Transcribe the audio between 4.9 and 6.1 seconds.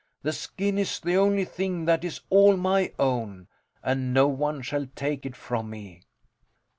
take it from me.